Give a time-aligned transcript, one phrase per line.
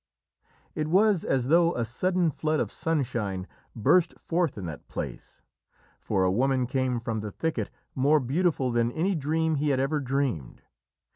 [0.73, 5.43] "It was as though a sudden flood of sunshine burst forth in that place.
[5.99, 9.99] For a woman came from the thicket more beautiful than any dream he had ever
[9.99, 10.63] dreamed.